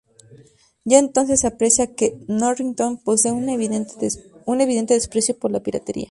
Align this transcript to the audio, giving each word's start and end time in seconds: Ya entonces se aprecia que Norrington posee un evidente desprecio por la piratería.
Ya 0.83 0.97
entonces 0.97 1.41
se 1.41 1.45
aprecia 1.47 1.93
que 1.93 2.17
Norrington 2.27 2.97
posee 2.97 3.31
un 3.33 3.49
evidente 3.49 4.93
desprecio 4.95 5.37
por 5.37 5.51
la 5.51 5.59
piratería. 5.59 5.99